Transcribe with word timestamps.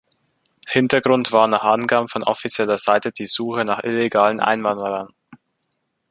Hintergrund 0.65 1.31
war 1.31 1.47
nach 1.47 1.61
Angaben 1.63 2.07
von 2.07 2.23
offizieller 2.23 2.79
Seite 2.79 3.11
die 3.11 3.27
Suche 3.27 3.65
nach 3.65 3.83
illegalen 3.83 4.39
Einwanderern. 4.39 5.09